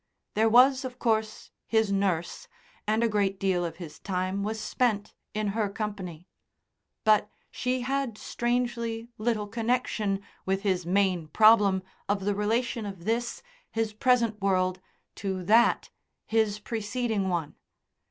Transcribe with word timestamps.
There 0.33 0.49
was, 0.49 0.83
of 0.83 0.97
course, 0.97 1.51
his 1.67 1.91
nurse, 1.91 2.47
and 2.87 3.03
a 3.03 3.07
great 3.07 3.39
deal 3.39 3.63
of 3.63 3.75
his 3.75 3.99
time 3.99 4.41
was 4.41 4.59
spent 4.59 5.13
in 5.35 5.49
her 5.49 5.69
company; 5.69 6.27
but 7.03 7.29
she 7.51 7.81
had 7.81 8.17
strangely 8.17 9.09
little 9.19 9.45
connection 9.45 10.23
with 10.43 10.63
his 10.63 10.87
main 10.87 11.27
problem 11.27 11.83
of 12.09 12.25
the 12.25 12.33
relation 12.33 12.87
of 12.87 13.05
this, 13.05 13.43
his 13.69 13.93
present 13.93 14.41
world, 14.41 14.81
to 15.17 15.43
that, 15.43 15.91
his 16.25 16.57
preceding 16.57 17.29
one. 17.29 17.53